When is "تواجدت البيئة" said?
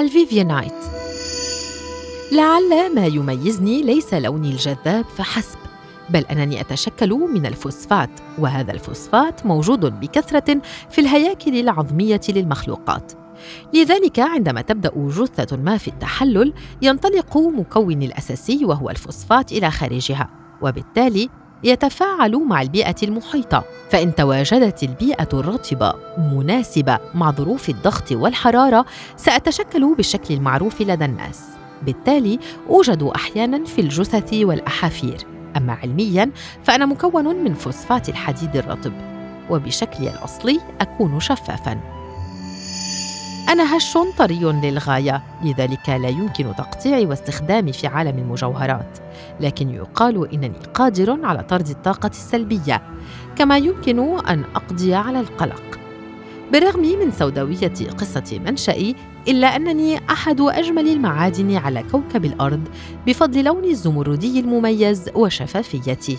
24.14-25.28